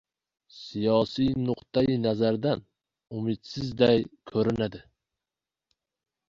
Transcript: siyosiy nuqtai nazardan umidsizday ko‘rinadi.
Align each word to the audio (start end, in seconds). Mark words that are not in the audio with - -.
siyosiy 0.61 1.33
nuqtai 1.47 1.91
nazardan 2.05 2.63
umidsizday 3.17 3.99
ko‘rinadi. 4.33 4.83